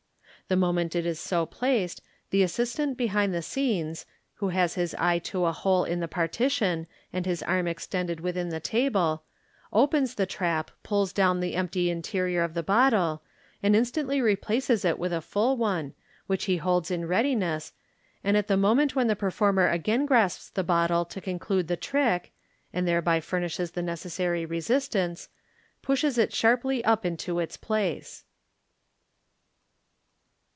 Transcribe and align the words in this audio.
The 0.47 0.57
moment 0.57 0.97
it 0.97 1.05
is 1.05 1.17
so 1.17 1.45
placed, 1.45 2.01
the 2.29 2.43
assistant 2.43 2.97
behind 2.97 3.33
the 3.33 3.41
scenes, 3.41 4.05
who 4.33 4.49
has 4.49 4.73
his 4.73 4.93
eye 4.95 5.17
to 5.19 5.45
a 5.45 5.53
hole 5.53 5.85
in 5.85 6.01
the 6.01 6.09
partition, 6.09 6.87
and 7.13 7.25
his 7.25 7.41
arm 7.41 7.69
extended 7.69 8.19
within 8.19 8.49
the 8.49 8.59
table, 8.59 9.23
opens 9.71 10.15
the 10.15 10.25
trap, 10.25 10.69
pulls 10.83 11.13
down 11.13 11.39
the 11.39 11.55
empty 11.55 11.89
interior 11.89 12.43
of 12.43 12.53
the 12.53 12.63
bottle, 12.63 13.23
and 13.63 13.77
instantly 13.77 14.19
replaces 14.21 14.83
it 14.83 14.99
with 14.99 15.13
a 15.13 15.21
full 15.21 15.55
one, 15.55 15.93
which 16.27 16.43
he 16.51 16.57
holds 16.57 16.91
in 16.91 17.07
readiness, 17.07 17.71
and 18.21 18.35
at 18.35 18.47
the 18.49 18.57
moment 18.57 18.93
when 18.93 19.07
the 19.07 19.15
performer 19.15 19.69
again 19.69 20.05
grasps 20.05 20.49
the 20.49 20.65
bottle 20.65 21.05
to 21.05 21.21
con 21.21 21.39
tinue 21.39 21.65
the 21.65 21.77
trick 21.77 22.33
(and 22.73 22.85
thereby 22.85 23.21
furnishes 23.21 23.71
the 23.71 23.81
necessary' 23.81 24.45
dsistaiice), 24.45 25.29
pushes 25.81 26.17
it 26.17 26.33
sharply 26.33 26.83
up 26.83 27.05
into 27.05 27.39
its 27.39 27.55
place. 27.55 28.25